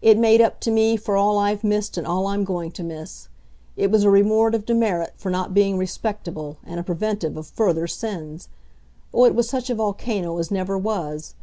[0.00, 3.28] It made up to me for all I've missed and all I'm going to miss.
[3.76, 7.86] It was a reward of demerit for not being respectable, and a preventive of further
[7.86, 8.48] sins.
[9.12, 11.34] Oh, it was such a volcano as never was.